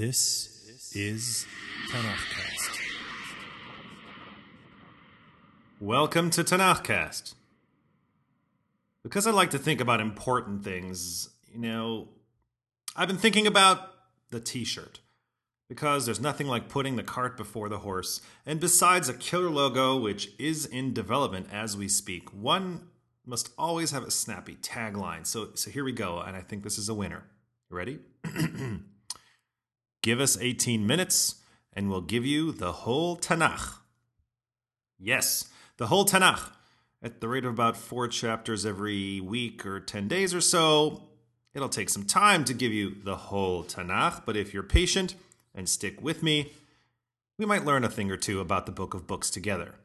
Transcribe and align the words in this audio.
This 0.00 0.92
is 0.94 1.44
Tanakhcast. 1.90 2.78
Welcome 5.80 6.30
to 6.30 6.44
Tanakhcast. 6.44 7.34
Because 9.02 9.26
I 9.26 9.32
like 9.32 9.50
to 9.50 9.58
think 9.58 9.80
about 9.80 10.00
important 10.00 10.62
things, 10.62 11.30
you 11.52 11.58
know, 11.58 12.10
I've 12.94 13.08
been 13.08 13.18
thinking 13.18 13.48
about 13.48 13.90
the 14.30 14.38
t 14.38 14.62
shirt. 14.62 15.00
Because 15.68 16.06
there's 16.06 16.20
nothing 16.20 16.46
like 16.46 16.68
putting 16.68 16.94
the 16.94 17.02
cart 17.02 17.36
before 17.36 17.68
the 17.68 17.78
horse. 17.78 18.20
And 18.46 18.60
besides 18.60 19.08
a 19.08 19.14
killer 19.14 19.50
logo, 19.50 19.96
which 19.96 20.30
is 20.38 20.64
in 20.64 20.94
development 20.94 21.48
as 21.50 21.76
we 21.76 21.88
speak, 21.88 22.32
one 22.32 22.86
must 23.26 23.50
always 23.58 23.90
have 23.90 24.04
a 24.04 24.12
snappy 24.12 24.54
tagline. 24.62 25.26
So, 25.26 25.48
so 25.54 25.72
here 25.72 25.82
we 25.82 25.90
go, 25.90 26.20
and 26.20 26.36
I 26.36 26.40
think 26.42 26.62
this 26.62 26.78
is 26.78 26.88
a 26.88 26.94
winner. 26.94 27.24
Ready? 27.68 27.98
Give 30.02 30.20
us 30.20 30.38
18 30.40 30.86
minutes, 30.86 31.36
and 31.72 31.90
we'll 31.90 32.00
give 32.00 32.24
you 32.24 32.52
the 32.52 32.72
whole 32.72 33.16
Tanakh. 33.16 33.78
Yes, 34.98 35.48
the 35.76 35.88
whole 35.88 36.04
Tanakh. 36.04 36.50
At 37.02 37.20
the 37.20 37.28
rate 37.28 37.44
of 37.44 37.52
about 37.52 37.76
four 37.76 38.08
chapters 38.08 38.66
every 38.66 39.20
week 39.20 39.64
or 39.64 39.78
10 39.78 40.08
days 40.08 40.34
or 40.34 40.40
so, 40.40 41.02
it'll 41.54 41.68
take 41.68 41.88
some 41.88 42.04
time 42.04 42.44
to 42.44 42.54
give 42.54 42.72
you 42.72 42.96
the 43.04 43.16
whole 43.16 43.64
Tanakh, 43.64 44.24
but 44.24 44.36
if 44.36 44.52
you're 44.52 44.62
patient 44.62 45.14
and 45.54 45.68
stick 45.68 46.02
with 46.02 46.22
me, 46.22 46.52
we 47.38 47.46
might 47.46 47.64
learn 47.64 47.84
a 47.84 47.88
thing 47.88 48.10
or 48.10 48.16
two 48.16 48.40
about 48.40 48.66
the 48.66 48.72
book 48.72 48.94
of 48.94 49.06
books 49.06 49.30
together. 49.30 49.76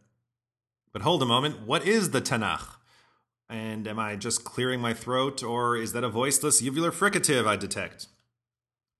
But 0.92 1.04
hold 1.04 1.22
a 1.24 1.28
moment, 1.28 1.68
what 1.68 1.88
is 1.88 2.12
the 2.12 2.22
Tanakh? 2.22 2.76
And 3.50 3.88
am 3.88 4.00
I 4.00 4.16
just 4.16 4.44
clearing 4.44 4.80
my 4.80 4.94
throat, 4.94 5.44
or 5.44 5.76
is 5.76 5.94
that 5.94 6.04
a 6.04 6.10
voiceless 6.10 6.62
uvular 6.62 6.92
fricative 6.92 7.46
I 7.48 7.56
detect? 7.56 8.08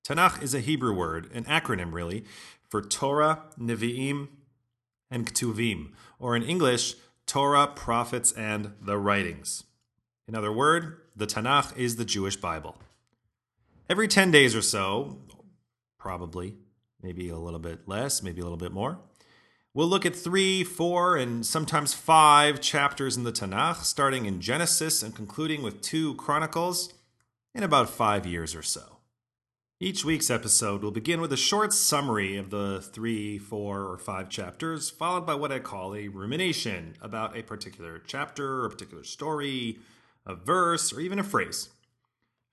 Tanakh 0.04 0.42
is 0.42 0.54
a 0.54 0.60
Hebrew 0.60 0.94
word, 0.94 1.32
an 1.34 1.46
acronym 1.46 1.94
really, 1.94 2.26
for 2.70 2.82
Torah, 2.82 3.44
Nevi'im, 3.58 4.28
and 5.10 5.32
Ktuvim, 5.32 5.92
or 6.20 6.36
in 6.36 6.44
English, 6.44 6.96
Torah, 7.26 7.68
Prophets, 7.68 8.34
and 8.34 8.74
the 8.82 8.98
Writings. 8.98 9.64
In 10.28 10.36
other 10.36 10.52
words, 10.52 10.88
the 11.16 11.28
Tanakh 11.28 11.78
is 11.78 11.96
the 11.96 12.04
Jewish 12.04 12.36
Bible. 12.36 12.78
Every 13.90 14.08
10 14.08 14.32
days 14.32 14.56
or 14.56 14.62
so, 14.62 15.20
probably, 15.98 16.56
maybe 17.02 17.30
a 17.30 17.38
little 17.38 17.60
bit 17.60 17.88
less, 17.88 18.22
maybe 18.22 18.42
a 18.42 18.44
little 18.44 18.58
bit 18.58 18.74
more, 18.74 19.00
we'll 19.74 19.88
look 19.88 20.06
at 20.06 20.16
three, 20.16 20.66
four, 20.66 21.16
and 21.16 21.46
sometimes 21.46 21.94
five 21.94 22.60
chapters 22.60 23.16
in 23.16 23.24
the 23.24 23.32
Tanakh, 23.32 23.84
starting 23.84 24.26
in 24.26 24.42
Genesis 24.42 25.02
and 25.02 25.16
concluding 25.16 25.64
with 25.64 25.82
two 25.82 26.16
Chronicles 26.16 26.94
in 27.56 27.64
about 27.64 27.90
five 27.90 28.26
years 28.26 28.54
or 28.54 28.64
so. 28.64 28.93
Each 29.84 30.06
week's 30.06 30.30
episode 30.30 30.82
will 30.82 30.92
begin 30.92 31.20
with 31.20 31.34
a 31.34 31.38
short 31.38 31.74
summary 31.74 32.38
of 32.38 32.52
the 32.52 32.80
three, 32.80 33.38
four, 33.38 33.82
or 33.82 33.98
five 33.98 34.30
chapters, 34.30 34.90
followed 34.90 35.26
by 35.26 35.36
what 35.36 35.52
I 35.52 35.60
call 35.60 35.94
a 35.94 36.08
rumination 36.08 36.96
about 37.02 37.38
a 37.38 37.44
particular 37.44 38.02
chapter, 38.08 38.66
a 38.66 38.70
particular 38.70 39.04
story, 39.04 39.80
a 40.26 40.36
verse, 40.36 40.94
or 40.94 41.02
even 41.02 41.20
a 41.20 41.24
phrase. 41.24 41.68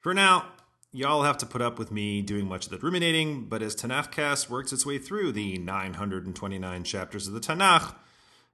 For 0.00 0.12
now, 0.12 0.46
y'all 0.90 1.22
have 1.22 1.38
to 1.38 1.46
put 1.46 1.62
up 1.62 1.78
with 1.78 1.92
me 1.92 2.20
doing 2.20 2.48
much 2.48 2.64
of 2.64 2.72
the 2.72 2.78
ruminating, 2.78 3.44
but 3.44 3.62
as 3.62 3.76
Tanakhcast 3.76 4.50
works 4.50 4.72
its 4.72 4.84
way 4.84 4.98
through 4.98 5.30
the 5.30 5.56
929 5.56 6.82
chapters 6.82 7.28
of 7.28 7.32
the 7.32 7.38
Tanakh, 7.38 7.94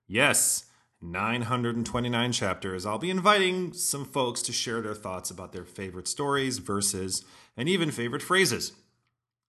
yes, 0.07 0.66
929 1.03 2.33
chapters, 2.33 2.87
I'll 2.87 2.99
be 2.99 3.11
inviting 3.11 3.73
some 3.73 4.05
folks 4.05 4.43
to 4.43 4.53
share 4.53 4.81
their 4.81 4.95
thoughts 4.95 5.31
about 5.31 5.53
their 5.53 5.65
favorite 5.65 6.09
stories, 6.09 6.59
verses, 6.59 7.25
and 7.57 7.69
even 7.69 7.91
favorite 7.91 8.23
phrases. 8.23 8.73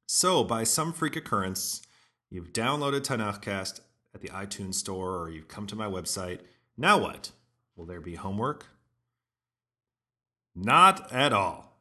So, 0.07 0.43
by 0.43 0.63
some 0.63 0.93
freak 0.93 1.15
occurrence, 1.15 1.81
you've 2.29 2.53
downloaded 2.53 3.01
Tanakhcast 3.01 3.81
at 4.13 4.21
the 4.21 4.29
iTunes 4.29 4.75
store 4.75 5.17
or 5.17 5.29
you've 5.29 5.47
come 5.47 5.67
to 5.67 5.75
my 5.75 5.85
website. 5.85 6.39
Now 6.77 6.97
what? 6.97 7.31
Will 7.75 7.85
there 7.85 8.01
be 8.01 8.15
homework? 8.15 8.67
Not 10.55 11.11
at 11.13 11.33
all. 11.33 11.77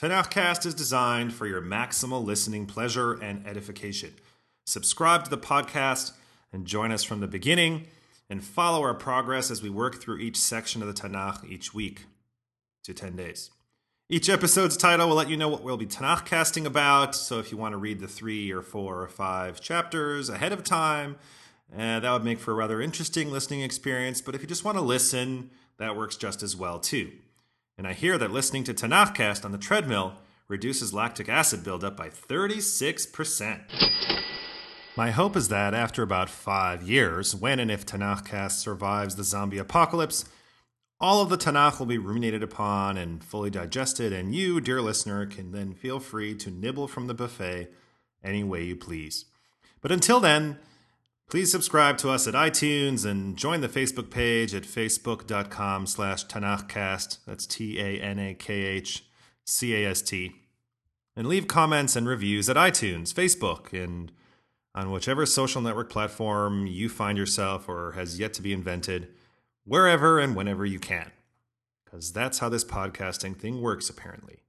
Tanakhcast 0.00 0.66
is 0.66 0.74
designed 0.74 1.32
for 1.32 1.46
your 1.46 1.62
maximal 1.62 2.24
listening 2.24 2.66
pleasure 2.66 3.14
and 3.14 3.46
edification. 3.46 4.14
Subscribe 4.66 5.24
to 5.24 5.30
the 5.30 5.38
podcast 5.38 6.12
and 6.52 6.66
join 6.66 6.92
us 6.92 7.02
from 7.02 7.20
the 7.20 7.26
beginning 7.26 7.86
and 8.30 8.44
follow 8.44 8.82
our 8.82 8.94
progress 8.94 9.50
as 9.50 9.62
we 9.62 9.70
work 9.70 10.00
through 10.00 10.18
each 10.18 10.36
section 10.36 10.82
of 10.82 10.88
the 10.88 10.94
Tanakh 10.94 11.48
each 11.48 11.72
week 11.72 12.06
to 12.84 12.92
10 12.92 13.16
days. 13.16 13.50
Each 14.10 14.28
episode's 14.30 14.76
title 14.76 15.08
will 15.08 15.16
let 15.16 15.28
you 15.28 15.36
know 15.36 15.48
what 15.48 15.62
we'll 15.62 15.76
be 15.76 15.86
Tanakh 15.86 16.24
casting 16.24 16.66
about. 16.66 17.14
So 17.14 17.38
if 17.38 17.52
you 17.52 17.58
want 17.58 17.72
to 17.72 17.78
read 17.78 18.00
the 18.00 18.08
three 18.08 18.50
or 18.50 18.62
four 18.62 19.02
or 19.02 19.08
five 19.08 19.60
chapters 19.60 20.30
ahead 20.30 20.52
of 20.52 20.64
time, 20.64 21.16
uh, 21.72 22.00
that 22.00 22.10
would 22.10 22.24
make 22.24 22.38
for 22.38 22.52
a 22.52 22.54
rather 22.54 22.80
interesting 22.80 23.30
listening 23.30 23.60
experience. 23.60 24.22
But 24.22 24.34
if 24.34 24.40
you 24.40 24.48
just 24.48 24.64
want 24.64 24.78
to 24.78 24.82
listen, 24.82 25.50
that 25.78 25.96
works 25.96 26.16
just 26.16 26.42
as 26.42 26.56
well 26.56 26.78
too. 26.78 27.12
And 27.76 27.86
I 27.86 27.92
hear 27.92 28.16
that 28.16 28.30
listening 28.30 28.64
to 28.64 28.74
Tanakh 28.74 29.14
cast 29.14 29.44
on 29.44 29.52
the 29.52 29.58
treadmill 29.58 30.14
reduces 30.48 30.94
lactic 30.94 31.28
acid 31.28 31.62
buildup 31.62 31.96
by 31.96 32.08
36%. 32.08 33.60
My 34.98 35.10
hope 35.12 35.36
is 35.36 35.46
that 35.46 35.74
after 35.74 36.02
about 36.02 36.28
five 36.28 36.82
years, 36.82 37.32
when 37.32 37.60
and 37.60 37.70
if 37.70 37.86
Tanakhcast 37.86 38.58
survives 38.58 39.14
the 39.14 39.22
zombie 39.22 39.58
apocalypse, 39.58 40.24
all 40.98 41.22
of 41.22 41.28
the 41.28 41.38
Tanakh 41.38 41.78
will 41.78 41.86
be 41.86 41.98
ruminated 41.98 42.42
upon 42.42 42.98
and 42.98 43.22
fully 43.22 43.48
digested, 43.48 44.12
and 44.12 44.34
you, 44.34 44.60
dear 44.60 44.82
listener, 44.82 45.24
can 45.24 45.52
then 45.52 45.72
feel 45.72 46.00
free 46.00 46.34
to 46.38 46.50
nibble 46.50 46.88
from 46.88 47.06
the 47.06 47.14
buffet 47.14 47.68
any 48.24 48.42
way 48.42 48.64
you 48.64 48.74
please. 48.74 49.26
But 49.80 49.92
until 49.92 50.18
then, 50.18 50.58
please 51.30 51.52
subscribe 51.52 51.96
to 51.98 52.10
us 52.10 52.26
at 52.26 52.34
iTunes 52.34 53.06
and 53.06 53.36
join 53.36 53.60
the 53.60 53.68
Facebook 53.68 54.10
page 54.10 54.52
at 54.52 54.64
facebook.com 54.64 55.86
slash 55.86 56.26
Tanakhcast. 56.26 57.18
That's 57.24 57.46
T-A-N-A-K-H-C-A-S-T. 57.46 60.32
And 61.14 61.28
leave 61.28 61.46
comments 61.46 61.94
and 61.94 62.08
reviews 62.08 62.48
at 62.48 62.56
iTunes, 62.56 63.14
Facebook, 63.14 63.72
and 63.72 64.10
on 64.74 64.90
whichever 64.90 65.26
social 65.26 65.60
network 65.60 65.90
platform 65.90 66.66
you 66.66 66.88
find 66.88 67.18
yourself 67.18 67.68
or 67.68 67.92
has 67.92 68.18
yet 68.18 68.32
to 68.34 68.42
be 68.42 68.52
invented, 68.52 69.08
wherever 69.64 70.18
and 70.18 70.36
whenever 70.36 70.64
you 70.64 70.78
can. 70.78 71.10
Because 71.84 72.12
that's 72.12 72.38
how 72.38 72.48
this 72.48 72.64
podcasting 72.64 73.36
thing 73.36 73.60
works, 73.60 73.88
apparently. 73.88 74.40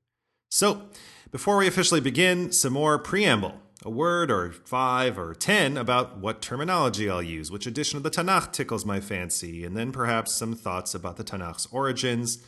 So, 0.49 0.89
before 1.31 1.57
we 1.57 1.67
officially 1.67 2.01
begin, 2.01 2.51
some 2.51 2.73
more 2.73 2.97
preamble 2.97 3.61
a 3.85 3.89
word 3.89 4.29
or 4.29 4.51
five 4.51 5.17
or 5.17 5.33
ten 5.33 5.77
about 5.77 6.17
what 6.17 6.41
terminology 6.41 7.09
I'll 7.09 7.23
use, 7.23 7.49
which 7.49 7.65
edition 7.65 7.97
of 7.97 8.03
the 8.03 8.11
Tanakh 8.11 8.51
tickles 8.51 8.85
my 8.85 8.99
fancy, 8.99 9.63
and 9.63 9.75
then 9.75 9.91
perhaps 9.91 10.33
some 10.33 10.53
thoughts 10.53 10.93
about 10.93 11.15
the 11.15 11.23
Tanakh's 11.23 11.67
origins, 11.71 12.39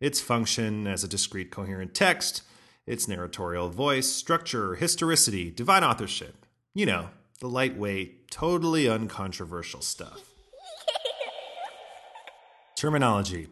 its 0.00 0.20
function 0.20 0.86
as 0.86 1.02
a 1.02 1.08
discrete 1.08 1.50
coherent 1.50 1.92
text, 1.94 2.42
its 2.86 3.08
narratorial 3.08 3.68
voice, 3.68 4.06
structure, 4.06 4.76
historicity, 4.76 5.50
divine 5.50 5.82
authorship. 5.82 6.45
You 6.76 6.84
know, 6.84 7.08
the 7.40 7.48
lightweight, 7.48 8.30
totally 8.30 8.86
uncontroversial 8.86 9.80
stuff. 9.80 10.34
Terminology. 12.76 13.48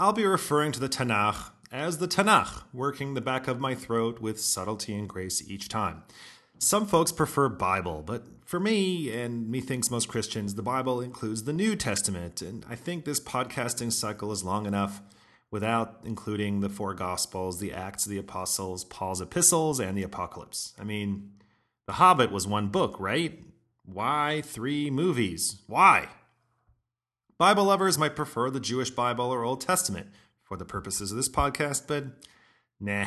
I'll 0.00 0.12
be 0.12 0.26
referring 0.26 0.72
to 0.72 0.80
the 0.80 0.88
Tanakh 0.88 1.52
as 1.70 1.98
the 1.98 2.08
Tanakh, 2.08 2.64
working 2.72 3.14
the 3.14 3.20
back 3.20 3.46
of 3.46 3.60
my 3.60 3.76
throat 3.76 4.20
with 4.20 4.40
subtlety 4.40 4.96
and 4.96 5.08
grace 5.08 5.48
each 5.48 5.68
time. 5.68 6.02
Some 6.58 6.86
folks 6.86 7.12
prefer 7.12 7.48
Bible, 7.48 8.02
but 8.04 8.24
for 8.44 8.58
me, 8.58 9.12
and 9.12 9.48
methinks 9.48 9.88
most 9.88 10.08
Christians, 10.08 10.56
the 10.56 10.62
Bible 10.62 11.00
includes 11.00 11.44
the 11.44 11.52
New 11.52 11.76
Testament, 11.76 12.42
and 12.42 12.66
I 12.68 12.74
think 12.74 13.04
this 13.04 13.20
podcasting 13.20 13.92
cycle 13.92 14.32
is 14.32 14.42
long 14.42 14.66
enough 14.66 15.02
without 15.52 16.00
including 16.02 16.58
the 16.58 16.68
four 16.68 16.94
Gospels, 16.94 17.60
the 17.60 17.72
Acts 17.72 18.06
of 18.06 18.10
the 18.10 18.18
Apostles, 18.18 18.82
Paul's 18.82 19.20
epistles, 19.20 19.78
and 19.78 19.96
the 19.96 20.02
Apocalypse. 20.02 20.74
I 20.80 20.82
mean, 20.82 21.30
The 21.86 21.94
Hobbit 21.94 22.32
was 22.32 22.46
one 22.46 22.68
book, 22.68 22.96
right? 22.98 23.40
Why 23.84 24.42
three 24.44 24.90
movies? 24.90 25.62
Why? 25.68 26.08
Bible 27.38 27.64
lovers 27.64 27.96
might 27.96 28.16
prefer 28.16 28.50
the 28.50 28.58
Jewish 28.58 28.90
Bible 28.90 29.26
or 29.26 29.44
Old 29.44 29.60
Testament 29.60 30.08
for 30.42 30.56
the 30.56 30.64
purposes 30.64 31.12
of 31.12 31.16
this 31.16 31.28
podcast, 31.28 31.86
but 31.86 32.04
nah. 32.80 33.06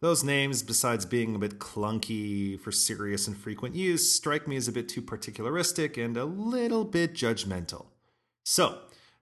Those 0.00 0.22
names, 0.22 0.62
besides 0.62 1.04
being 1.04 1.34
a 1.34 1.40
bit 1.40 1.58
clunky 1.58 2.58
for 2.58 2.70
serious 2.70 3.26
and 3.26 3.36
frequent 3.36 3.74
use, 3.74 4.10
strike 4.10 4.46
me 4.46 4.56
as 4.56 4.68
a 4.68 4.72
bit 4.72 4.88
too 4.88 5.02
particularistic 5.02 6.02
and 6.02 6.16
a 6.16 6.24
little 6.24 6.84
bit 6.84 7.14
judgmental. 7.14 7.86
So, 8.44 8.78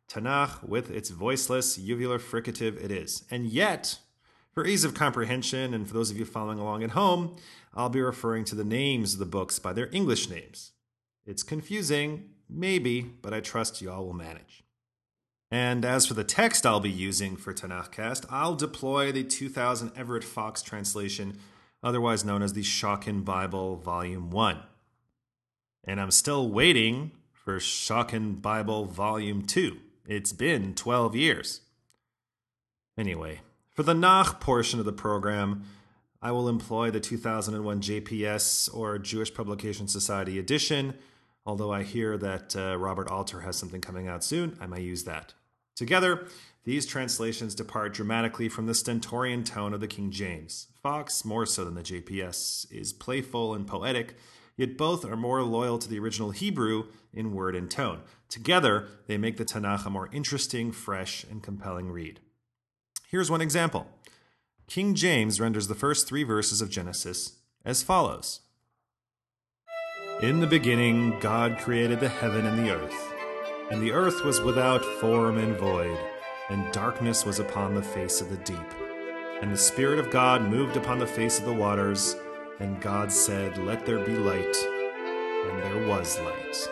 Tanakh 0.08 0.62
with 0.62 0.90
its 0.90 1.08
voiceless 1.10 1.78
uvular 1.78 2.20
fricative 2.20 2.82
it 2.82 2.92
is. 2.92 3.24
And 3.30 3.46
yet, 3.46 3.98
for 4.56 4.64
ease 4.66 4.84
of 4.84 4.94
comprehension 4.94 5.74
and 5.74 5.86
for 5.86 5.92
those 5.92 6.10
of 6.10 6.18
you 6.18 6.24
following 6.24 6.58
along 6.58 6.82
at 6.82 6.92
home, 6.92 7.36
I'll 7.74 7.90
be 7.90 8.00
referring 8.00 8.46
to 8.46 8.54
the 8.54 8.64
names 8.64 9.12
of 9.12 9.18
the 9.18 9.26
books 9.26 9.58
by 9.58 9.74
their 9.74 9.90
English 9.92 10.30
names. 10.30 10.72
It's 11.26 11.42
confusing, 11.42 12.30
maybe, 12.48 13.02
but 13.02 13.34
I 13.34 13.40
trust 13.40 13.82
y'all 13.82 14.06
will 14.06 14.14
manage. 14.14 14.64
And 15.50 15.84
as 15.84 16.06
for 16.06 16.14
the 16.14 16.24
text 16.24 16.64
I'll 16.64 16.80
be 16.80 16.90
using 16.90 17.36
for 17.36 17.52
Tanakhcast, 17.52 18.24
I'll 18.30 18.54
deploy 18.54 19.12
the 19.12 19.24
2000 19.24 19.92
Everett 19.94 20.24
Fox 20.24 20.62
translation 20.62 21.38
otherwise 21.82 22.24
known 22.24 22.40
as 22.40 22.54
the 22.54 22.62
Schocken 22.62 23.26
Bible 23.26 23.76
Volume 23.76 24.30
1. 24.30 24.58
And 25.84 26.00
I'm 26.00 26.10
still 26.10 26.48
waiting 26.48 27.10
for 27.30 27.58
Schocken 27.58 28.40
Bible 28.40 28.86
Volume 28.86 29.42
2. 29.42 29.76
It's 30.08 30.32
been 30.32 30.74
12 30.74 31.14
years. 31.14 31.60
Anyway, 32.96 33.42
for 33.76 33.82
the 33.82 33.94
Nach 33.94 34.40
portion 34.40 34.78
of 34.78 34.86
the 34.86 34.92
program, 34.92 35.64
I 36.22 36.32
will 36.32 36.48
employ 36.48 36.90
the 36.90 36.98
2001 36.98 37.82
JPS 37.82 38.74
or 38.74 38.98
Jewish 38.98 39.34
Publication 39.34 39.86
Society 39.86 40.38
edition, 40.38 40.94
although 41.44 41.70
I 41.70 41.82
hear 41.82 42.16
that 42.16 42.56
uh, 42.56 42.78
Robert 42.78 43.08
Alter 43.08 43.42
has 43.42 43.56
something 43.56 43.82
coming 43.82 44.08
out 44.08 44.24
soon, 44.24 44.56
I 44.62 44.66
may 44.66 44.80
use 44.80 45.04
that. 45.04 45.34
Together, 45.74 46.26
these 46.64 46.86
translations 46.86 47.54
depart 47.54 47.92
dramatically 47.92 48.48
from 48.48 48.64
the 48.64 48.74
stentorian 48.74 49.44
tone 49.44 49.74
of 49.74 49.80
the 49.80 49.86
King 49.86 50.10
James. 50.10 50.68
Fox, 50.82 51.22
more 51.22 51.44
so 51.44 51.62
than 51.62 51.74
the 51.74 51.82
JPS, 51.82 52.72
is 52.72 52.94
playful 52.94 53.54
and 53.54 53.66
poetic, 53.66 54.14
yet 54.56 54.78
both 54.78 55.04
are 55.04 55.16
more 55.16 55.42
loyal 55.42 55.78
to 55.78 55.88
the 55.88 55.98
original 55.98 56.30
Hebrew 56.30 56.84
in 57.12 57.34
word 57.34 57.54
and 57.54 57.70
tone. 57.70 58.00
Together, 58.30 58.88
they 59.06 59.18
make 59.18 59.36
the 59.36 59.44
Tanakh 59.44 59.84
a 59.84 59.90
more 59.90 60.08
interesting, 60.14 60.72
fresh, 60.72 61.24
and 61.24 61.42
compelling 61.42 61.90
read. 61.90 62.20
Here's 63.16 63.30
one 63.30 63.40
example 63.40 63.86
King 64.66 64.94
James 64.94 65.40
renders 65.40 65.68
the 65.68 65.74
first 65.74 66.06
three 66.06 66.22
verses 66.22 66.60
of 66.60 66.68
Genesis 66.68 67.38
as 67.64 67.82
follows 67.82 68.40
In 70.20 70.40
the 70.40 70.46
beginning, 70.46 71.18
God 71.18 71.56
created 71.56 71.98
the 71.98 72.10
heaven 72.10 72.44
and 72.44 72.58
the 72.58 72.74
earth. 72.74 73.14
And 73.70 73.80
the 73.80 73.92
earth 73.92 74.22
was 74.22 74.42
without 74.42 74.84
form 75.00 75.38
and 75.38 75.56
void, 75.56 75.96
and 76.50 76.70
darkness 76.74 77.24
was 77.24 77.38
upon 77.38 77.74
the 77.74 77.82
face 77.82 78.20
of 78.20 78.28
the 78.28 78.36
deep. 78.44 78.74
And 79.40 79.50
the 79.50 79.56
Spirit 79.56 79.98
of 79.98 80.10
God 80.10 80.42
moved 80.42 80.76
upon 80.76 80.98
the 80.98 81.06
face 81.06 81.38
of 81.38 81.46
the 81.46 81.54
waters, 81.54 82.16
and 82.60 82.82
God 82.82 83.10
said, 83.10 83.56
Let 83.56 83.86
there 83.86 84.04
be 84.04 84.14
light. 84.14 84.56
And 85.46 85.62
there 85.62 85.88
was 85.88 86.20
light. 86.20 86.68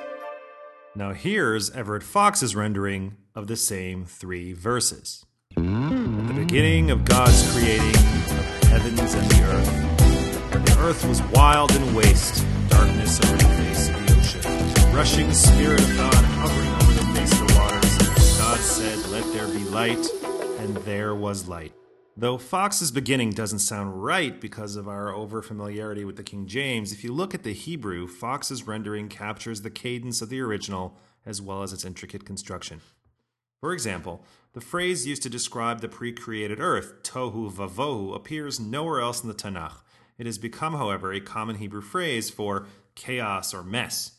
Now 0.95 1.15
here's 1.15 1.71
Everett 1.71 2.03
Fox's 2.03 2.55
rendering 2.55 3.17
of 3.35 3.47
the 3.47 3.57
same 3.57 4.05
three 4.05 4.53
verses. 4.53 5.25
At 5.57 6.04
the 6.35 6.41
beginning 6.41 6.91
of 6.91 7.05
God's 7.05 7.53
creating 7.53 7.95
of 7.95 8.61
the 8.61 8.67
heavens 8.67 9.15
and 9.15 9.31
the 9.31 9.43
earth, 9.45 10.67
the 10.67 10.79
earth 10.81 11.07
was 11.07 11.23
wild 11.33 11.71
and 11.73 11.97
waste, 11.97 12.45
darkness 12.69 13.21
over 13.25 13.37
the 13.37 13.45
face 13.45 13.89
of 13.89 14.07
the 14.07 14.17
ocean. 14.17 14.95
Rushing 14.97 15.33
Spirit 15.33 15.81
of 15.81 15.97
God 15.97 16.15
hovering 16.15 16.75
over 16.83 16.93
the 16.93 17.19
face 17.19 17.33
of 17.41 17.49
the 17.49 17.55
waters. 17.55 18.39
God 18.39 18.59
said, 18.59 19.11
Let 19.11 19.25
there 19.33 19.47
be 19.47 19.65
light, 19.71 20.07
and 20.59 20.77
there 20.79 21.15
was 21.15 21.47
light. 21.47 21.73
Though 22.17 22.39
Fox's 22.39 22.91
beginning 22.91 23.31
doesn't 23.31 23.61
sound 23.61 24.03
right 24.03 24.41
because 24.41 24.77
of 24.77 24.89
our 24.89 25.13
overfamiliarity 25.13 26.05
with 26.05 26.17
the 26.17 26.23
King 26.23 26.47
James, 26.47 26.93
if 26.93 27.05
you 27.05 27.13
look 27.13 27.35
at 27.35 27.45
the 27.45 27.53
Hebrew, 27.53 28.07
Fox's 28.09 28.67
rendering 28.67 29.09
captures 29.09 29.63
the 29.63 29.71
cadence 29.71 30.21
of 30.21 30.31
the 30.31 30.41
original 30.41 30.97
as 31.27 31.41
well 31.41 31.63
as 31.63 31.73
its 31.73 31.85
intricate 31.85 32.25
construction. 32.25 32.81
For 33.65 33.73
example, 33.73 34.23
the 34.53 34.61
phrase 34.61 35.07
used 35.07 35.23
to 35.23 35.31
describe 35.31 35.81
the 35.81 35.89
pre 35.89 36.13
created 36.13 36.61
earth, 36.61 37.03
tohu 37.03 37.51
vavohu, 37.51 38.15
appears 38.15 38.61
nowhere 38.61 39.01
else 39.01 39.23
in 39.23 39.29
the 39.29 39.35
Tanakh. 39.35 39.77
It 40.19 40.27
has 40.27 40.37
become, 40.37 40.75
however, 40.75 41.15
a 41.15 41.21
common 41.21 41.57
Hebrew 41.57 41.81
phrase 41.81 42.29
for 42.29 42.67
chaos 42.95 43.55
or 43.55 43.63
mess. 43.63 44.19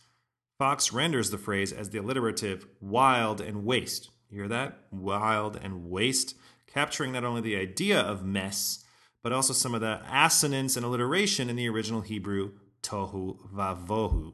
Fox 0.57 0.91
renders 0.91 1.29
the 1.29 1.37
phrase 1.37 1.71
as 1.71 1.91
the 1.91 1.99
alliterative 1.99 2.65
wild 2.81 3.39
and 3.39 3.65
waste. 3.65 4.09
You 4.31 4.39
hear 4.39 4.47
that? 4.47 4.79
Wild 4.89 5.59
and 5.61 5.91
waste, 5.91 6.35
capturing 6.65 7.11
not 7.11 7.23
only 7.23 7.41
the 7.41 7.55
idea 7.55 7.99
of 7.99 8.25
mess, 8.25 8.83
but 9.21 9.31
also 9.31 9.53
some 9.53 9.75
of 9.75 9.81
the 9.81 10.01
assonance 10.11 10.75
and 10.75 10.83
alliteration 10.83 11.51
in 11.51 11.55
the 11.55 11.69
original 11.69 12.01
Hebrew 12.01 12.53
tohu 12.81 13.37
vavohu. 13.53 14.33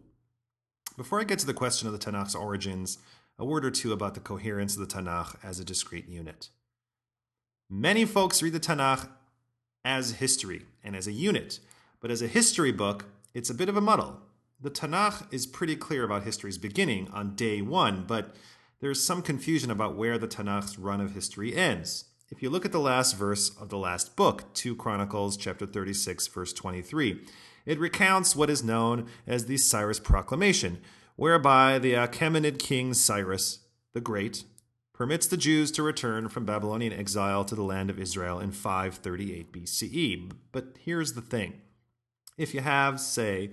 Before 0.96 1.20
I 1.20 1.26
get 1.26 1.40
to 1.40 1.46
the 1.46 1.54
question 1.54 1.90
of 1.90 1.94
the 1.94 2.00
Tanakh's 2.00 2.34
origins, 2.34 2.98
a 3.42 3.46
word 3.46 3.66
or 3.66 3.72
two 3.72 3.92
about 3.92 4.14
the 4.14 4.20
coherence 4.20 4.78
of 4.78 4.88
the 4.88 4.96
Tanakh 4.96 5.36
as 5.44 5.60
a 5.60 5.66
discrete 5.66 6.08
unit. 6.08 6.50
Many 7.68 8.06
folks 8.06 8.44
read 8.44 8.54
the 8.54 8.60
Tanakh 8.60 9.10
as 9.84 10.12
history 10.12 10.66
and 10.84 10.96
as 10.96 11.08
a 11.08 11.12
unit, 11.12 11.60
but 12.00 12.12
as 12.12 12.22
a 12.22 12.28
history 12.28 12.72
book, 12.72 13.06
it's 13.34 13.50
a 13.50 13.56
bit 13.56 13.68
of 13.68 13.76
a 13.76 13.82
muddle. 13.82 14.20
The 14.62 14.70
Tanakh 14.70 15.34
is 15.34 15.48
pretty 15.48 15.76
clear 15.76 16.04
about 16.04 16.22
history's 16.22 16.60
beginning 16.60 17.10
on 17.12 17.34
day 17.34 17.64
one, 17.64 18.06
but 18.08 18.36
there's 18.80 19.04
some 19.04 19.24
confusion 19.24 19.72
about 19.72 19.96
where 19.96 20.20
the 20.20 20.28
Tanakh's 20.28 20.78
run 20.78 21.02
of 21.02 21.16
history 21.16 21.56
ends. 21.56 22.06
If 22.30 22.44
you 22.44 22.52
look 22.52 22.64
at 22.64 22.72
the 22.72 22.80
last 22.80 23.18
verse 23.18 23.50
of 23.60 23.70
the 23.70 23.78
last 23.80 24.16
book, 24.16 24.54
2 24.54 24.76
Chronicles 24.76 25.36
chapter 25.36 25.66
36 25.66 26.28
verse 26.28 26.54
23, 26.54 27.22
it 27.66 27.80
recounts 27.80 28.36
what 28.36 28.52
is 28.52 28.64
known 28.64 29.08
as 29.26 29.48
the 29.48 29.58
Cyrus 29.58 30.00
proclamation, 30.00 30.80
whereby 31.22 31.78
the 31.78 31.94
Achaemenid 31.94 32.58
king 32.58 32.96
Cyrus 32.96 33.60
the 33.94 34.02
Great 34.02 34.44
permits 34.92 35.28
the 35.28 35.38
Jews 35.38 35.70
to 35.74 35.84
return 35.84 36.30
from 36.30 36.48
Babylonian 36.48 36.94
exile 36.94 37.46
to 37.46 37.54
the 37.54 37.62
land 37.62 37.92
of 37.92 38.00
Israel 38.00 38.40
in 38.40 38.52
538 38.52 39.54
BCE. 39.54 40.32
But 40.52 40.80
here's 40.84 41.14
the 41.14 41.22
thing 41.22 41.62
if 42.40 42.56
you 42.56 42.62
have, 42.62 43.00
say, 43.00 43.52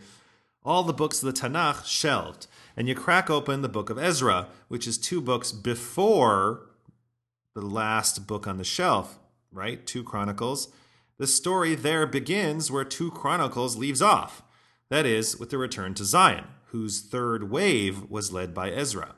all 0.65 0.83
the 0.83 0.95
books 0.95 1.23
of 1.23 1.27
the 1.27 1.39
Tanakh 1.39 1.85
shelved, 1.85 2.47
and 2.75 2.89
you 2.89 2.95
crack 2.95 3.29
open 3.29 3.61
the 3.61 3.69
book 3.69 3.91
of 3.91 3.99
Ezra, 3.99 4.49
which 4.69 4.87
is 4.87 4.97
two 4.97 5.21
books 5.21 5.53
before 5.53 6.71
the 7.55 7.61
last 7.61 8.27
book 8.27 8.47
on 8.47 8.57
the 8.57 8.65
shelf, 8.65 9.19
right? 9.53 9.85
Two 9.85 10.03
Chronicles. 10.03 10.69
The 11.19 11.27
story 11.27 11.75
there 11.75 12.07
begins 12.07 12.71
where 12.71 12.85
Two 12.85 13.11
Chronicles 13.11 13.77
leaves 13.77 14.01
off. 14.01 14.43
That 14.89 15.05
is, 15.05 15.39
with 15.39 15.51
the 15.51 15.59
return 15.59 15.93
to 15.93 16.07
Zion 16.07 16.47
whose 16.71 17.01
third 17.01 17.51
wave 17.51 18.11
was 18.11 18.33
led 18.33 18.55
by 18.55 18.71
Ezra. 18.71 19.15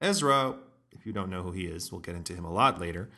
Ezra, 0.00 0.56
if 0.92 1.06
you 1.06 1.12
don't 1.12 1.30
know 1.30 1.42
who 1.42 1.52
he 1.52 1.66
is, 1.66 1.90
we'll 1.90 2.00
get 2.00 2.14
into 2.14 2.34
him 2.34 2.44
a 2.44 2.52
lot 2.52 2.80
later. 2.80 3.10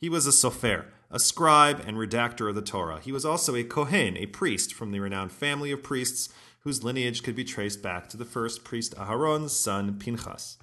He 0.00 0.08
was 0.08 0.26
a 0.26 0.30
sofer, 0.30 0.86
a 1.10 1.18
scribe 1.18 1.82
and 1.86 1.96
redactor 1.96 2.48
of 2.48 2.54
the 2.54 2.62
Torah. 2.62 3.00
He 3.00 3.12
was 3.12 3.24
also 3.24 3.54
a 3.54 3.64
kohen, 3.64 4.16
a 4.16 4.26
priest 4.26 4.74
from 4.74 4.90
the 4.90 5.00
renowned 5.00 5.32
family 5.32 5.72
of 5.72 5.82
priests 5.82 6.28
whose 6.60 6.84
lineage 6.84 7.22
could 7.22 7.34
be 7.34 7.44
traced 7.44 7.82
back 7.82 8.08
to 8.08 8.16
the 8.16 8.24
first 8.24 8.64
priest 8.64 8.94
Aharon's 8.96 9.54
son 9.54 9.98
Pinchas. 9.98 10.58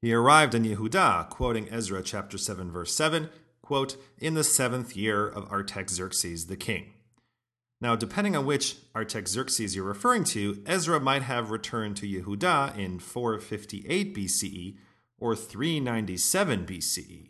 He 0.00 0.12
arrived 0.12 0.54
in 0.54 0.64
Yehuda, 0.64 1.28
quoting 1.28 1.68
Ezra 1.70 2.02
chapter 2.02 2.38
7 2.38 2.70
verse 2.70 2.94
7, 2.94 3.30
quote, 3.62 3.96
in 4.18 4.34
the 4.34 4.44
seventh 4.44 4.96
year 4.96 5.26
of 5.26 5.50
Artaxerxes 5.50 6.46
the 6.46 6.56
king. 6.56 6.92
Now, 7.80 7.94
depending 7.94 8.34
on 8.34 8.44
which 8.44 8.76
Artaxerxes 8.94 9.76
you're 9.76 9.84
referring 9.84 10.24
to, 10.24 10.62
Ezra 10.66 10.98
might 10.98 11.22
have 11.22 11.50
returned 11.50 11.96
to 11.98 12.06
Yehuda 12.06 12.76
in 12.76 12.98
458 12.98 14.14
BCE 14.14 14.76
or 15.18 15.36
397 15.36 16.66
BCE. 16.66 17.28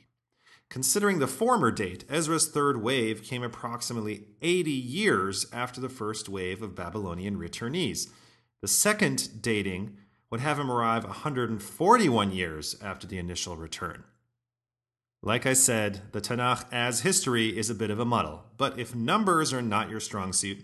Considering 0.71 1.19
the 1.19 1.27
former 1.27 1.71
date, 1.71 2.05
Ezra's 2.09 2.47
third 2.47 2.83
wave 2.83 3.23
came 3.23 3.43
approximately 3.43 4.25
80 4.43 4.71
years 4.71 5.47
after 5.53 5.81
the 5.81 5.89
first 5.89 6.29
wave 6.29 6.63
of 6.63 6.75
Babylonian 6.75 7.39
returnees. 7.39 8.09
The 8.61 8.69
second 8.69 9.43
dating 9.43 9.97
would 10.31 10.41
have 10.41 10.59
him 10.59 10.71
arrive 10.71 11.05
141 11.05 12.33
years 12.33 12.77
after 12.83 13.07
the 13.07 13.19
initial 13.19 13.57
return. 13.57 14.05
Like 15.23 15.47
I 15.47 15.53
said, 15.53 16.03
the 16.13 16.21
Tanakh 16.21 16.67
as 16.71 17.01
history 17.01 17.59
is 17.59 17.71
a 17.71 17.75
bit 17.75 17.91
of 17.91 17.99
a 17.99 18.05
muddle, 18.05 18.45
but 18.57 18.79
if 18.79 18.95
numbers 18.95 19.53
are 19.53 19.61
not 19.61 19.91
your 19.91 19.99
strong 19.99 20.33
suit, 20.33 20.59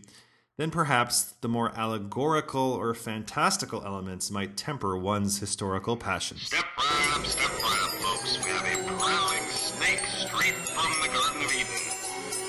then 0.57 0.71
perhaps 0.71 1.35
the 1.41 1.49
more 1.49 1.77
allegorical 1.77 2.73
or 2.73 2.95
fantastical 2.95 3.83
elements 3.85 4.31
might 4.31 4.57
temper 4.57 4.97
one's 4.97 5.41
historical 5.41 5.97
passions. 5.97 6.43
Step 6.47 6.65
right 6.79 7.19
up, 7.19 7.27
step 7.27 7.51
right 7.51 7.83
up, 7.83 7.91
folks. 7.99 8.39
We 8.45 8.51
have 8.53 8.63
a 8.63 8.93
prowling 8.95 9.43
snake 9.51 10.07
straight 10.07 10.55
from 10.71 10.87
the 11.03 11.09
Garden 11.11 11.43
of 11.43 11.51
Eden. 11.51 11.75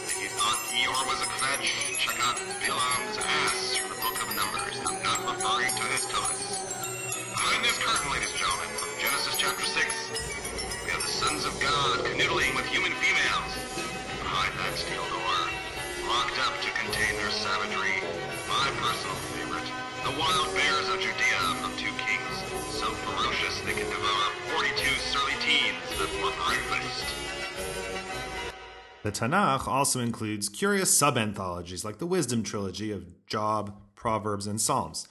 If 0.05 0.21
you 0.21 0.29
thought 0.37 0.61
Eeyore 0.77 1.09
was 1.09 1.21
a 1.25 1.29
kvetch, 1.41 1.97
check 1.97 2.21
out 2.21 2.37
Bilam's 2.61 3.17
ass 3.17 3.77
from 3.77 3.89
the 3.89 4.01
Book 4.05 4.21
of 4.21 4.29
Numbers. 4.37 4.77
I'm 4.85 5.01
not 5.01 5.25
referring 5.25 5.73
to 5.73 5.85
his 5.89 6.05
toes. 6.05 6.61
Behind 7.33 7.65
this 7.65 7.79
curtain, 7.81 8.13
ladies 8.13 8.29
and 8.29 8.37
gentlemen, 8.37 8.69
from 8.77 8.93
Genesis 9.01 9.35
chapter 9.41 9.65
6, 9.65 9.73
we 10.13 10.17
have 10.21 10.34
the 11.05 11.11
sons 11.11 11.45
of 11.45 11.53
God 11.59 11.99
canoodling 11.99 12.55
with 12.55 12.65
human 12.65 12.91
females. 12.93 13.53
Behind 14.25 14.51
that 14.57 14.73
steel 14.73 15.05
door, 15.13 15.37
locked 16.09 16.39
up 16.41 16.53
to 16.65 16.69
contain 16.81 17.15
their 17.17 17.29
savagery, 17.29 18.01
my 18.49 18.73
personal 18.81 19.13
favorite, 19.37 19.69
the 20.01 20.19
wild 20.19 20.49
bears 20.55 20.89
of 20.89 20.97
Judea 20.99 21.61
from 21.61 21.77
two 21.77 21.93
kings, 22.01 22.35
so 22.73 22.89
ferocious 23.05 23.61
they 23.61 23.73
can 23.73 23.85
devour 23.85 24.33
42 24.57 24.83
surly 25.05 25.37
teens 25.45 25.85
before 25.89 26.33
breakfast. 26.47 27.05
The 29.03 29.11
Tanakh 29.11 29.67
also 29.67 29.99
includes 29.99 30.49
curious 30.49 30.91
sub 30.91 31.19
anthologies 31.19 31.85
like 31.85 31.99
the 31.99 32.07
Wisdom 32.07 32.41
Trilogy 32.41 32.91
of 32.91 33.27
Job, 33.27 33.75
Proverbs, 33.93 34.47
and 34.47 34.59
Psalms, 34.59 35.07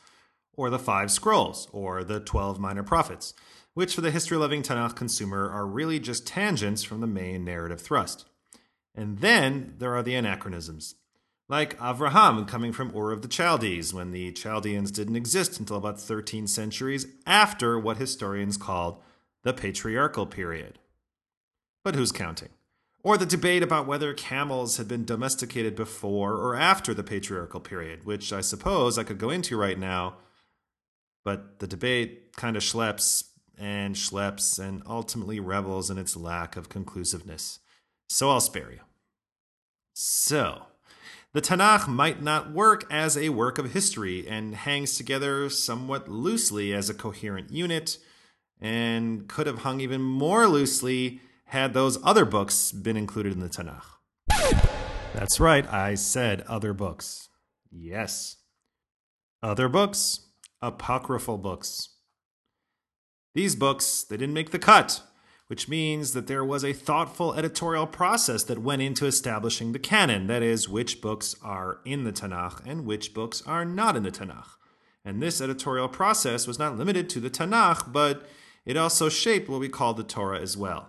or 0.56 0.70
the 0.70 0.78
Five 0.80 1.12
Scrolls, 1.12 1.68
or 1.70 2.02
the 2.02 2.18
Twelve 2.18 2.58
Minor 2.58 2.82
Prophets 2.82 3.32
which 3.74 3.94
for 3.94 4.00
the 4.00 4.10
history 4.10 4.36
loving 4.36 4.62
Tanakh 4.62 4.96
consumer 4.96 5.50
are 5.50 5.66
really 5.66 6.00
just 6.00 6.26
tangents 6.26 6.82
from 6.82 7.00
the 7.00 7.06
main 7.06 7.44
narrative 7.44 7.80
thrust. 7.80 8.24
And 8.94 9.18
then 9.18 9.74
there 9.78 9.94
are 9.94 10.02
the 10.02 10.14
anachronisms. 10.14 10.94
Like 11.48 11.78
Avraham 11.78 12.48
coming 12.48 12.72
from 12.72 12.96
Ur 12.96 13.12
of 13.12 13.20
the 13.20 13.28
Chaldees, 13.28 13.92
when 13.92 14.12
the 14.12 14.32
Chaldeans 14.32 14.90
didn't 14.90 15.16
exist 15.16 15.58
until 15.60 15.76
about 15.76 16.00
13 16.00 16.46
centuries 16.46 17.06
after 17.26 17.78
what 17.78 17.98
historians 17.98 18.56
called 18.56 19.02
the 19.42 19.52
patriarchal 19.52 20.26
period. 20.26 20.78
But 21.82 21.96
who's 21.96 22.12
counting? 22.12 22.48
Or 23.02 23.18
the 23.18 23.26
debate 23.26 23.62
about 23.62 23.86
whether 23.86 24.14
camels 24.14 24.78
had 24.78 24.88
been 24.88 25.04
domesticated 25.04 25.76
before 25.76 26.32
or 26.32 26.56
after 26.56 26.94
the 26.94 27.02
patriarchal 27.02 27.60
period, 27.60 28.06
which 28.06 28.32
I 28.32 28.40
suppose 28.40 28.96
I 28.96 29.04
could 29.04 29.18
go 29.18 29.28
into 29.28 29.58
right 29.58 29.78
now, 29.78 30.16
but 31.24 31.58
the 31.58 31.66
debate 31.66 32.34
kind 32.36 32.56
of 32.56 32.62
schleps 32.62 33.24
and 33.58 33.94
schleps 33.94 34.58
and 34.58 34.82
ultimately 34.87 35.40
revels 35.40 35.90
in 35.90 35.99
its 35.99 36.16
lack 36.16 36.56
of 36.56 36.68
conclusiveness. 36.68 37.61
So 38.08 38.30
I'll 38.30 38.40
spare 38.40 38.70
you. 38.70 38.80
So, 39.92 40.66
the 41.32 41.40
Tanakh 41.40 41.88
might 41.88 42.23
not 42.23 42.52
work 42.52 42.84
as 42.90 43.16
a 43.16 43.30
work 43.30 43.58
of 43.58 43.73
history 43.73 44.26
and 44.26 44.54
hangs 44.54 44.96
together 44.96 45.49
somewhat 45.50 46.08
loosely 46.08 46.73
as 46.73 46.88
a 46.88 46.94
coherent 46.94 47.50
unit, 47.50 47.99
and 48.61 49.28
could 49.28 49.46
have 49.46 49.58
hung 49.58 49.80
even 49.80 50.02
more 50.02 50.46
loosely 50.46 51.20
had 51.46 51.75
those 51.75 51.99
other 52.04 52.25
books 52.25 52.73
been 52.73 52.96
included 52.96 53.32
in 53.32 53.40
the 53.40 53.49
Tanakh. 53.49 53.84
That's 55.14 55.38
right, 55.38 55.66
I 55.73 55.94
said 55.94 56.42
other 56.42 56.73
books. 56.73 57.28
Yes. 57.70 58.37
Other 59.42 59.68
books, 59.68 60.26
apocryphal 60.62 61.38
books. 61.38 61.93
These 63.34 63.56
books, 63.56 64.04
they 64.04 64.16
didn't 64.16 64.34
make 64.34 64.50
the 64.50 64.58
cut, 64.58 65.02
which 65.48 65.68
means 65.68 66.12
that 66.12 66.26
there 66.26 66.44
was 66.44 66.64
a 66.64 66.72
thoughtful 66.72 67.34
editorial 67.34 67.86
process 67.86 68.44
that 68.44 68.62
went 68.62 68.82
into 68.82 69.06
establishing 69.06 69.72
the 69.72 69.78
canon, 69.78 70.28
that 70.28 70.42
is, 70.42 70.68
which 70.68 71.00
books 71.00 71.34
are 71.42 71.80
in 71.84 72.04
the 72.04 72.12
Tanakh 72.12 72.64
and 72.64 72.86
which 72.86 73.12
books 73.12 73.42
are 73.46 73.64
not 73.64 73.96
in 73.96 74.04
the 74.04 74.10
Tanakh. 74.10 74.56
And 75.04 75.20
this 75.20 75.40
editorial 75.40 75.88
process 75.88 76.46
was 76.46 76.58
not 76.58 76.78
limited 76.78 77.10
to 77.10 77.20
the 77.20 77.28
Tanakh, 77.28 77.92
but 77.92 78.26
it 78.64 78.76
also 78.76 79.08
shaped 79.08 79.48
what 79.48 79.60
we 79.60 79.68
call 79.68 79.92
the 79.92 80.04
Torah 80.04 80.40
as 80.40 80.56
well. 80.56 80.88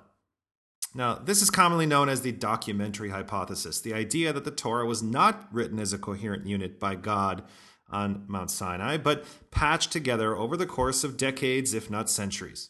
Now, 0.94 1.16
this 1.16 1.42
is 1.42 1.50
commonly 1.50 1.86
known 1.86 2.08
as 2.08 2.22
the 2.22 2.32
documentary 2.32 3.10
hypothesis 3.10 3.82
the 3.82 3.94
idea 3.94 4.32
that 4.32 4.46
the 4.46 4.52
Torah 4.52 4.86
was 4.86 5.04
not 5.04 5.54
written 5.54 5.80
as 5.80 5.92
a 5.92 5.98
coherent 5.98 6.48
unit 6.48 6.80
by 6.80 6.96
God 6.96 7.44
on 7.90 8.26
Mount 8.28 8.52
Sinai, 8.52 8.98
but 8.98 9.26
patched 9.52 9.92
together 9.92 10.36
over 10.36 10.58
the 10.58 10.66
course 10.66 11.04
of 11.04 11.18
decades, 11.18 11.74
if 11.74 11.90
not 11.90 12.10
centuries. 12.10 12.70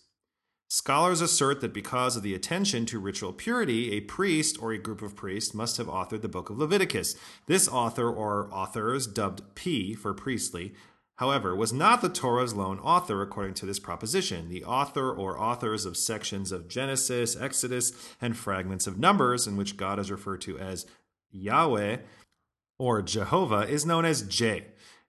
Scholars 0.67 1.21
assert 1.21 1.61
that 1.61 1.73
because 1.73 2.17
of 2.17 2.23
the 2.23 2.33
attention 2.33 2.85
to 2.87 2.99
ritual 2.99 3.31
purity, 3.31 3.93
a 3.93 4.01
priest 4.01 4.61
or 4.61 4.71
a 4.71 4.77
group 4.77 5.01
of 5.01 5.15
priests 5.15 5.53
must 5.53 5.77
have 5.77 5.87
authored 5.87 6.21
the 6.21 6.27
book 6.27 6.49
of 6.49 6.57
Leviticus. 6.57 7.15
This 7.45 7.67
author 7.67 8.09
or 8.09 8.49
authors, 8.51 9.05
dubbed 9.05 9.43
P 9.53 9.93
for 9.93 10.13
priestly, 10.13 10.73
however, 11.17 11.55
was 11.55 11.71
not 11.71 12.01
the 12.01 12.09
Torah's 12.09 12.55
lone 12.55 12.79
author 12.79 13.21
according 13.21 13.53
to 13.55 13.65
this 13.65 13.79
proposition. 13.79 14.49
The 14.49 14.65
author 14.65 15.13
or 15.13 15.39
authors 15.39 15.85
of 15.85 15.95
sections 15.95 16.51
of 16.51 16.67
Genesis, 16.67 17.35
Exodus, 17.35 17.93
and 18.19 18.35
fragments 18.35 18.87
of 18.87 18.97
Numbers, 18.97 19.45
in 19.45 19.55
which 19.57 19.77
God 19.77 19.99
is 19.99 20.11
referred 20.11 20.41
to 20.41 20.57
as 20.57 20.87
Yahweh 21.31 21.97
or 22.79 23.01
Jehovah, 23.03 23.67
is 23.67 23.85
known 23.85 24.03
as 24.03 24.23
J. 24.23 24.65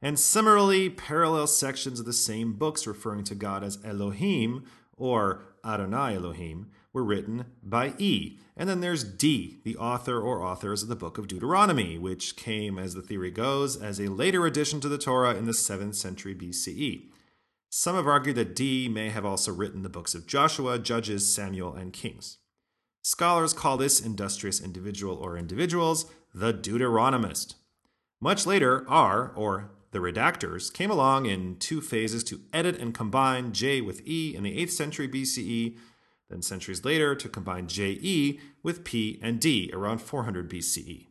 And 0.06 0.20
similarly, 0.20 0.88
parallel 0.88 1.48
sections 1.48 1.98
of 1.98 2.06
the 2.06 2.12
same 2.12 2.52
books 2.52 2.86
referring 2.86 3.24
to 3.24 3.34
God 3.34 3.64
as 3.64 3.84
Elohim 3.84 4.62
or 4.96 5.42
Adonai 5.64 6.14
Elohim 6.14 6.70
were 6.92 7.02
written 7.02 7.46
by 7.60 7.92
E. 7.98 8.38
And 8.56 8.68
then 8.68 8.82
there's 8.82 9.02
D, 9.02 9.56
the 9.64 9.76
author 9.76 10.20
or 10.20 10.44
authors 10.44 10.84
of 10.84 10.88
the 10.88 10.94
book 10.94 11.18
of 11.18 11.26
Deuteronomy, 11.26 11.98
which 11.98 12.36
came, 12.36 12.78
as 12.78 12.94
the 12.94 13.02
theory 13.02 13.32
goes, 13.32 13.76
as 13.76 13.98
a 13.98 14.06
later 14.06 14.46
addition 14.46 14.80
to 14.82 14.88
the 14.88 14.96
Torah 14.96 15.34
in 15.34 15.44
the 15.44 15.50
7th 15.50 15.96
century 15.96 16.36
BCE. 16.36 17.08
Some 17.68 17.96
have 17.96 18.06
argued 18.06 18.36
that 18.36 18.54
D 18.54 18.88
may 18.88 19.08
have 19.08 19.24
also 19.24 19.52
written 19.52 19.82
the 19.82 19.88
books 19.88 20.14
of 20.14 20.28
Joshua, 20.28 20.78
Judges, 20.78 21.34
Samuel, 21.34 21.74
and 21.74 21.92
Kings. 21.92 22.38
Scholars 23.02 23.52
call 23.52 23.76
this 23.76 23.98
industrious 23.98 24.60
individual 24.60 25.16
or 25.16 25.36
individuals 25.36 26.06
the 26.32 26.54
Deuteronomist. 26.54 27.54
Much 28.20 28.46
later, 28.46 28.88
R, 28.88 29.32
or 29.34 29.72
the 29.90 29.98
redactors, 29.98 30.72
came 30.72 30.90
along 30.90 31.26
in 31.26 31.56
two 31.56 31.80
phases 31.80 32.24
to 32.24 32.40
edit 32.52 32.78
and 32.78 32.94
combine 32.94 33.52
J 33.52 33.80
with 33.80 34.06
E 34.06 34.34
in 34.34 34.42
the 34.42 34.56
8th 34.58 34.70
century 34.70 35.08
BCE, 35.08 35.76
then 36.28 36.42
centuries 36.42 36.84
later 36.84 37.14
to 37.14 37.28
combine 37.28 37.68
JE 37.68 38.40
with 38.62 38.84
P 38.84 39.18
and 39.22 39.40
D 39.40 39.70
around 39.72 39.98
400 39.98 40.50
BCE. 40.50 41.06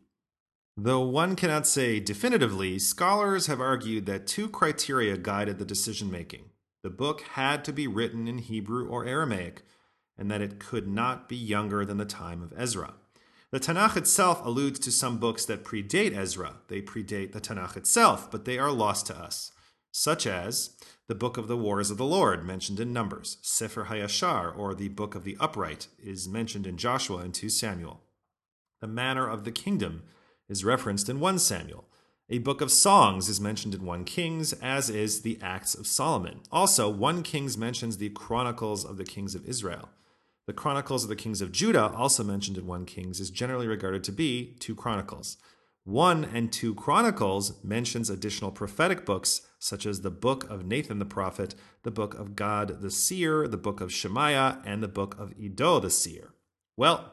Though 0.76 1.00
one 1.00 1.36
cannot 1.36 1.66
say 1.66 2.00
definitively, 2.00 2.78
scholars 2.78 3.46
have 3.46 3.60
argued 3.60 4.04
that 4.06 4.26
two 4.26 4.48
criteria 4.48 5.16
guided 5.16 5.58
the 5.58 5.64
decision 5.64 6.10
making. 6.10 6.50
The 6.82 6.90
book 6.90 7.22
had 7.22 7.64
to 7.64 7.72
be 7.72 7.86
written 7.86 8.28
in 8.28 8.38
Hebrew 8.38 8.86
or 8.86 9.06
Aramaic, 9.06 9.62
and 10.18 10.30
that 10.30 10.42
it 10.42 10.60
could 10.60 10.86
not 10.86 11.28
be 11.28 11.36
younger 11.36 11.84
than 11.84 11.96
the 11.96 12.04
time 12.04 12.42
of 12.42 12.52
Ezra. 12.56 12.94
The 13.56 13.72
Tanakh 13.72 13.96
itself 13.96 14.44
alludes 14.44 14.78
to 14.80 14.92
some 14.92 15.16
books 15.16 15.46
that 15.46 15.64
predate 15.64 16.14
Ezra. 16.14 16.56
They 16.68 16.82
predate 16.82 17.32
the 17.32 17.40
Tanakh 17.40 17.74
itself, 17.74 18.30
but 18.30 18.44
they 18.44 18.58
are 18.58 18.70
lost 18.70 19.06
to 19.06 19.18
us, 19.18 19.50
such 19.90 20.26
as 20.26 20.76
the 21.08 21.14
Book 21.14 21.38
of 21.38 21.48
the 21.48 21.56
Wars 21.56 21.90
of 21.90 21.96
the 21.96 22.04
Lord, 22.04 22.44
mentioned 22.44 22.80
in 22.80 22.92
Numbers. 22.92 23.38
Sefer 23.40 23.86
Hayashar, 23.86 24.54
or 24.58 24.74
the 24.74 24.88
Book 24.88 25.14
of 25.14 25.24
the 25.24 25.38
Upright, 25.40 25.88
is 25.98 26.28
mentioned 26.28 26.66
in 26.66 26.76
Joshua 26.76 27.20
and 27.22 27.32
2 27.32 27.48
Samuel. 27.48 28.02
The 28.82 28.88
Manner 28.88 29.26
of 29.26 29.44
the 29.44 29.52
Kingdom 29.52 30.02
is 30.50 30.62
referenced 30.62 31.08
in 31.08 31.18
1 31.18 31.38
Samuel. 31.38 31.88
A 32.28 32.40
book 32.40 32.60
of 32.60 32.70
songs 32.70 33.30
is 33.30 33.40
mentioned 33.40 33.74
in 33.74 33.86
1 33.86 34.04
Kings, 34.04 34.52
as 34.52 34.90
is 34.90 35.22
the 35.22 35.38
Acts 35.40 35.74
of 35.74 35.86
Solomon. 35.86 36.40
Also, 36.52 36.90
1 36.90 37.22
Kings 37.22 37.56
mentions 37.56 37.96
the 37.96 38.10
Chronicles 38.10 38.84
of 38.84 38.98
the 38.98 39.04
Kings 39.04 39.34
of 39.34 39.46
Israel. 39.46 39.88
The 40.46 40.52
Chronicles 40.52 41.02
of 41.02 41.08
the 41.08 41.16
Kings 41.16 41.40
of 41.40 41.50
Judah, 41.50 41.92
also 41.92 42.22
mentioned 42.22 42.56
in 42.56 42.66
1 42.66 42.86
Kings, 42.86 43.18
is 43.18 43.30
generally 43.30 43.66
regarded 43.66 44.04
to 44.04 44.12
be 44.12 44.54
2 44.60 44.76
Chronicles. 44.76 45.38
1 45.82 46.24
and 46.24 46.52
2 46.52 46.74
Chronicles 46.76 47.62
mentions 47.64 48.08
additional 48.08 48.52
prophetic 48.52 49.04
books 49.04 49.42
such 49.58 49.84
as 49.86 50.00
the 50.00 50.10
book 50.10 50.48
of 50.48 50.64
Nathan 50.64 51.00
the 51.00 51.04
prophet, 51.04 51.56
the 51.82 51.90
book 51.90 52.14
of 52.14 52.36
Gad 52.36 52.80
the 52.80 52.92
seer, 52.92 53.48
the 53.48 53.56
book 53.56 53.80
of 53.80 53.92
Shemaiah, 53.92 54.62
and 54.64 54.82
the 54.82 54.88
book 54.88 55.18
of 55.18 55.32
Iddo 55.36 55.80
the 55.80 55.90
seer. 55.90 56.32
Well, 56.76 57.12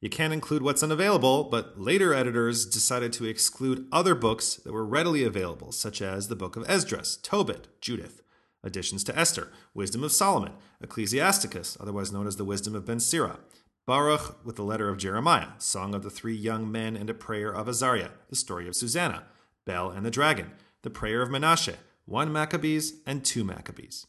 you 0.00 0.10
can't 0.10 0.32
include 0.34 0.62
what's 0.62 0.82
unavailable, 0.82 1.44
but 1.44 1.80
later 1.80 2.12
editors 2.12 2.66
decided 2.66 3.12
to 3.14 3.24
exclude 3.24 3.86
other 3.90 4.14
books 4.14 4.56
that 4.56 4.72
were 4.72 4.86
readily 4.86 5.24
available, 5.24 5.72
such 5.72 6.02
as 6.02 6.28
the 6.28 6.36
book 6.36 6.56
of 6.56 6.68
Esdras, 6.68 7.16
Tobit, 7.16 7.68
Judith, 7.80 8.22
additions 8.62 9.04
to 9.04 9.18
Esther, 9.18 9.48
Wisdom 9.74 10.04
of 10.04 10.12
Solomon, 10.12 10.52
Ecclesiasticus, 10.80 11.76
otherwise 11.80 12.12
known 12.12 12.26
as 12.26 12.36
the 12.36 12.44
Wisdom 12.44 12.74
of 12.74 12.86
Ben 12.86 13.00
Sira, 13.00 13.38
Baruch 13.86 14.44
with 14.44 14.56
the 14.56 14.64
letter 14.64 14.88
of 14.88 14.98
Jeremiah, 14.98 15.52
Song 15.58 15.94
of 15.94 16.02
the 16.02 16.10
Three 16.10 16.34
Young 16.34 16.70
Men 16.70 16.96
and 16.96 17.08
a 17.08 17.14
Prayer 17.14 17.50
of 17.50 17.68
Azariah, 17.68 18.10
the 18.28 18.36
story 18.36 18.68
of 18.68 18.76
Susanna, 18.76 19.24
Bel 19.64 19.90
and 19.90 20.04
the 20.04 20.10
Dragon, 20.10 20.52
the 20.82 20.90
Prayer 20.90 21.22
of 21.22 21.30
Menashe, 21.30 21.74
1 22.04 22.32
Maccabees 22.32 23.00
and 23.06 23.24
2 23.24 23.44
Maccabees. 23.44 24.06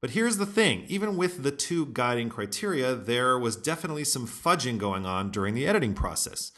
But 0.00 0.10
here's 0.10 0.36
the 0.36 0.46
thing 0.46 0.84
even 0.88 1.16
with 1.16 1.42
the 1.42 1.50
two 1.50 1.86
guiding 1.86 2.28
criteria, 2.28 2.94
there 2.94 3.38
was 3.38 3.56
definitely 3.56 4.04
some 4.04 4.26
fudging 4.26 4.78
going 4.78 5.06
on 5.06 5.30
during 5.30 5.54
the 5.54 5.66
editing 5.66 5.94
process. 5.94 6.52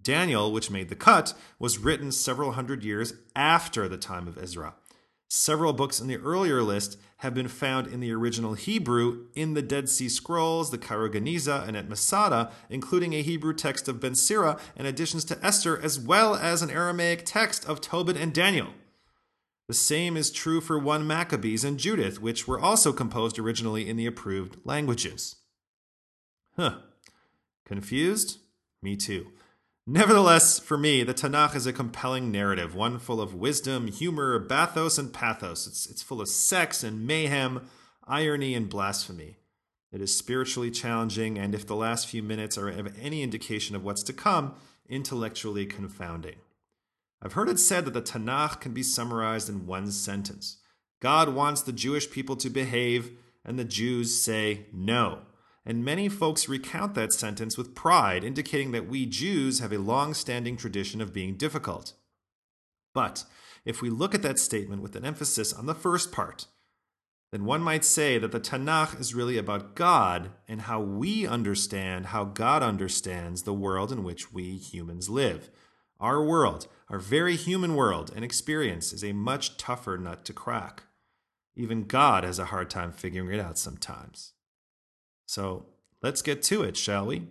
Daniel, 0.00 0.52
which 0.52 0.70
made 0.70 0.88
the 0.88 0.94
cut, 0.94 1.34
was 1.58 1.78
written 1.78 2.12
several 2.12 2.52
hundred 2.52 2.84
years 2.84 3.14
after 3.34 3.88
the 3.88 3.96
time 3.96 4.28
of 4.28 4.38
Ezra. 4.38 4.74
Several 5.28 5.72
books 5.72 6.00
in 6.00 6.06
the 6.06 6.18
earlier 6.18 6.62
list 6.62 6.98
have 7.18 7.34
been 7.34 7.48
found 7.48 7.88
in 7.88 7.98
the 8.00 8.12
original 8.12 8.54
Hebrew 8.54 9.26
in 9.34 9.54
the 9.54 9.62
Dead 9.62 9.88
Sea 9.88 10.08
Scrolls, 10.08 10.70
the 10.70 10.78
Cairo 10.78 11.08
Geniza, 11.08 11.66
and 11.66 11.76
at 11.76 11.88
Masada, 11.88 12.52
including 12.70 13.12
a 13.12 13.22
Hebrew 13.22 13.52
text 13.52 13.88
of 13.88 13.98
Ben 14.00 14.14
Sira 14.14 14.58
and 14.76 14.86
additions 14.86 15.24
to 15.24 15.44
Esther, 15.44 15.80
as 15.82 15.98
well 15.98 16.36
as 16.36 16.62
an 16.62 16.70
Aramaic 16.70 17.24
text 17.24 17.64
of 17.68 17.80
Tobit 17.80 18.16
and 18.16 18.32
Daniel. 18.32 18.68
The 19.66 19.74
same 19.74 20.16
is 20.16 20.30
true 20.30 20.60
for 20.60 20.78
1 20.78 21.04
Maccabees 21.06 21.64
and 21.64 21.76
Judith, 21.76 22.22
which 22.22 22.46
were 22.46 22.60
also 22.60 22.92
composed 22.92 23.36
originally 23.36 23.88
in 23.88 23.96
the 23.96 24.06
approved 24.06 24.58
languages. 24.64 25.36
Huh. 26.56 26.78
Confused? 27.64 28.38
Me 28.80 28.94
too. 28.94 29.32
Nevertheless, 29.88 30.58
for 30.58 30.76
me, 30.76 31.04
the 31.04 31.14
Tanakh 31.14 31.54
is 31.54 31.64
a 31.64 31.72
compelling 31.72 32.32
narrative, 32.32 32.74
one 32.74 32.98
full 32.98 33.20
of 33.20 33.34
wisdom, 33.34 33.86
humor, 33.86 34.36
bathos, 34.40 34.98
and 34.98 35.12
pathos. 35.12 35.68
It's, 35.68 35.86
it's 35.86 36.02
full 36.02 36.20
of 36.20 36.28
sex 36.28 36.82
and 36.82 37.06
mayhem, 37.06 37.68
irony, 38.04 38.54
and 38.54 38.68
blasphemy. 38.68 39.36
It 39.92 40.00
is 40.00 40.16
spiritually 40.16 40.72
challenging, 40.72 41.38
and 41.38 41.54
if 41.54 41.64
the 41.64 41.76
last 41.76 42.08
few 42.08 42.20
minutes 42.20 42.58
are 42.58 42.68
of 42.68 42.98
any 43.00 43.22
indication 43.22 43.76
of 43.76 43.84
what's 43.84 44.02
to 44.04 44.12
come, 44.12 44.56
intellectually 44.88 45.66
confounding. 45.66 46.36
I've 47.22 47.34
heard 47.34 47.48
it 47.48 47.60
said 47.60 47.84
that 47.84 47.94
the 47.94 48.02
Tanakh 48.02 48.60
can 48.60 48.74
be 48.74 48.82
summarized 48.82 49.48
in 49.48 49.66
one 49.66 49.92
sentence 49.92 50.58
God 50.98 51.28
wants 51.28 51.62
the 51.62 51.72
Jewish 51.72 52.10
people 52.10 52.34
to 52.36 52.50
behave, 52.50 53.12
and 53.44 53.56
the 53.56 53.64
Jews 53.64 54.20
say 54.20 54.66
no. 54.72 55.20
And 55.66 55.84
many 55.84 56.08
folks 56.08 56.48
recount 56.48 56.94
that 56.94 57.12
sentence 57.12 57.58
with 57.58 57.74
pride, 57.74 58.22
indicating 58.22 58.70
that 58.70 58.88
we 58.88 59.04
Jews 59.04 59.58
have 59.58 59.72
a 59.72 59.78
long 59.78 60.14
standing 60.14 60.56
tradition 60.56 61.00
of 61.00 61.12
being 61.12 61.34
difficult. 61.34 61.92
But 62.94 63.24
if 63.64 63.82
we 63.82 63.90
look 63.90 64.14
at 64.14 64.22
that 64.22 64.38
statement 64.38 64.80
with 64.80 64.94
an 64.94 65.04
emphasis 65.04 65.52
on 65.52 65.66
the 65.66 65.74
first 65.74 66.12
part, 66.12 66.46
then 67.32 67.44
one 67.44 67.60
might 67.60 67.84
say 67.84 68.16
that 68.16 68.30
the 68.30 68.38
Tanakh 68.38 68.98
is 69.00 69.14
really 69.14 69.36
about 69.36 69.74
God 69.74 70.30
and 70.46 70.62
how 70.62 70.80
we 70.80 71.26
understand 71.26 72.06
how 72.06 72.24
God 72.24 72.62
understands 72.62 73.42
the 73.42 73.52
world 73.52 73.90
in 73.90 74.04
which 74.04 74.32
we 74.32 74.56
humans 74.56 75.10
live. 75.10 75.50
Our 75.98 76.24
world, 76.24 76.68
our 76.88 77.00
very 77.00 77.34
human 77.34 77.74
world 77.74 78.12
and 78.14 78.24
experience, 78.24 78.92
is 78.92 79.02
a 79.02 79.12
much 79.12 79.56
tougher 79.56 79.98
nut 79.98 80.24
to 80.26 80.32
crack. 80.32 80.84
Even 81.56 81.84
God 81.84 82.22
has 82.22 82.38
a 82.38 82.46
hard 82.46 82.70
time 82.70 82.92
figuring 82.92 83.36
it 83.36 83.40
out 83.40 83.58
sometimes. 83.58 84.34
So 85.26 85.66
let's 86.02 86.22
get 86.22 86.42
to 86.44 86.62
it, 86.62 86.76
shall 86.76 87.06
we? 87.06 87.26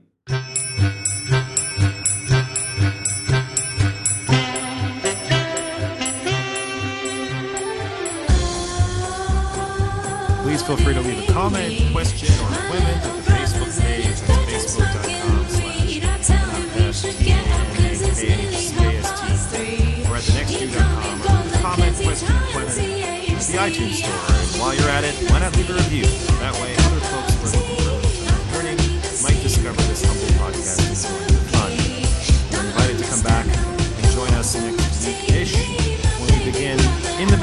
Please 10.43 10.61
feel 10.61 10.77
free 10.77 10.93
to 10.93 11.01
leave 11.01 11.27
a 11.27 11.33
comment, 11.33 11.91
question, 11.91 12.33
or 12.43 12.47
amendment 12.47 13.05
at 13.05 13.15
the 13.15 13.31
Facebook 13.31 13.81
page. 13.81 14.05
That's 14.05 14.75
facebook.com 14.75 15.49
slash 15.49 15.99
or 20.07 20.15
at 20.15 20.23
the 20.23 20.31
nextview.com 20.33 21.21
or 21.21 21.57
comment, 21.61 21.95
question, 21.95 22.35
amendment 22.35 22.67
at 22.67 22.75
the 22.75 23.57
iTunes 23.57 23.95
store. 23.95 24.13
And 24.13 24.59
while 24.61 24.75
you're 24.75 24.89
at 24.89 25.03
it, 25.03 25.15
why 25.31 25.39
not 25.39 25.55
leave 25.55 25.69
a 25.69 25.73
review? 25.73 26.05
That 26.39 26.53
way 26.61 26.75
other 26.77 26.99
folks 26.99 27.34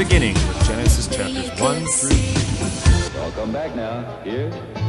beginning 0.04 0.35
with 0.35 0.66
Genesis 0.66 1.06
chapters 1.06 1.49
1 1.61 1.87
through 1.87 1.87
3. 1.87 3.14
Y'all 3.14 3.30
back 3.52 3.76
now. 3.76 4.02
Here. 4.25 4.81